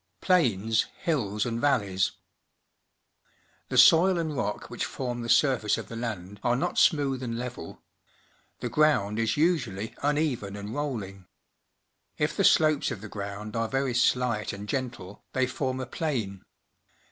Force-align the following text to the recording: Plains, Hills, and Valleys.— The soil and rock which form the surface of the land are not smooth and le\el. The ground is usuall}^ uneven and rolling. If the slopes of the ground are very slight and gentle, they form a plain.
Plains, 0.19 0.87
Hills, 1.03 1.45
and 1.45 1.61
Valleys.— 1.61 2.13
The 3.69 3.77
soil 3.77 4.17
and 4.17 4.35
rock 4.35 4.67
which 4.67 4.83
form 4.83 5.21
the 5.21 5.29
surface 5.29 5.77
of 5.77 5.89
the 5.89 5.95
land 5.95 6.39
are 6.43 6.55
not 6.55 6.79
smooth 6.79 7.21
and 7.21 7.37
le\el. 7.37 7.83
The 8.61 8.69
ground 8.69 9.19
is 9.19 9.35
usuall}^ 9.35 9.93
uneven 10.01 10.55
and 10.55 10.73
rolling. 10.73 11.27
If 12.17 12.35
the 12.35 12.43
slopes 12.43 12.89
of 12.89 13.01
the 13.01 13.09
ground 13.09 13.55
are 13.55 13.67
very 13.69 13.93
slight 13.93 14.53
and 14.53 14.67
gentle, 14.67 15.23
they 15.33 15.45
form 15.45 15.79
a 15.79 15.85
plain. 15.85 16.41